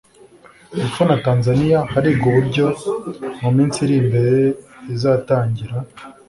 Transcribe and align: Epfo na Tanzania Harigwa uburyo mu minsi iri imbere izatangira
Epfo 0.83 1.01
na 1.09 1.17
Tanzania 1.25 1.79
Harigwa 1.91 2.25
uburyo 2.29 2.65
mu 3.41 3.49
minsi 3.57 3.77
iri 3.85 3.95
imbere 4.01 4.33
izatangira 4.93 5.75